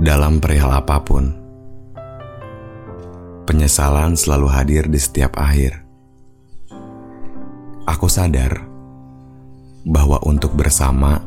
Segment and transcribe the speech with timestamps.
[0.00, 1.28] Dalam perihal apa pun,
[3.44, 5.76] penyesalan selalu hadir di setiap akhir.
[7.84, 8.64] Aku sadar
[9.84, 11.20] bahwa untuk bersama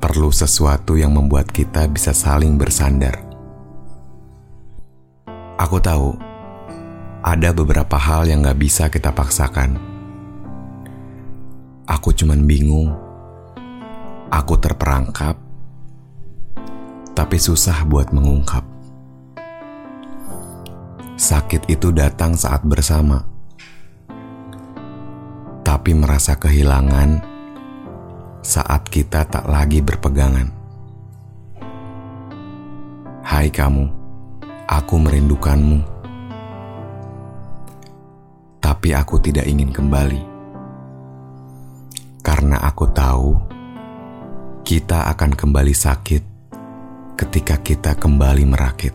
[0.00, 3.20] perlu sesuatu yang membuat kita bisa saling bersandar.
[5.60, 6.16] Aku tahu
[7.20, 9.76] ada beberapa hal yang gak bisa kita paksakan.
[11.92, 12.88] Aku cuman bingung.
[14.32, 15.43] Aku terperangkap
[17.14, 18.66] tapi susah buat mengungkap.
[21.14, 23.22] Sakit itu datang saat bersama,
[25.62, 27.22] tapi merasa kehilangan
[28.42, 30.50] saat kita tak lagi berpegangan.
[33.24, 33.88] Hai kamu,
[34.66, 35.80] aku merindukanmu,
[38.58, 40.20] tapi aku tidak ingin kembali
[42.26, 43.38] karena aku tahu
[44.66, 46.33] kita akan kembali sakit
[47.14, 48.94] ketika kita kembali merakit.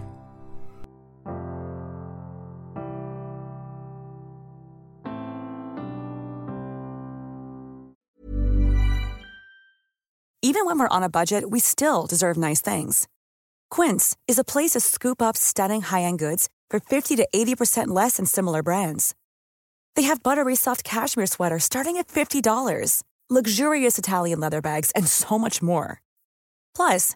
[10.41, 13.07] Even when we're on a budget, we still deserve nice things.
[13.69, 18.17] Quince is a place to scoop up stunning high-end goods for 50 to 80% less
[18.17, 19.13] than similar brands.
[19.95, 25.37] They have buttery soft cashmere sweaters starting at $50, luxurious Italian leather bags, and so
[25.37, 26.01] much more.
[26.75, 27.15] Plus,